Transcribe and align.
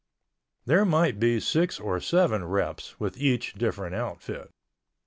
There 0.65 0.83
might 0.83 1.19
be 1.19 1.39
six 1.39 1.79
or 1.79 1.99
seven 1.99 2.45
reps 2.45 2.99
with 2.99 3.21
each 3.21 3.53
different 3.53 3.93
outfit. 3.93 4.49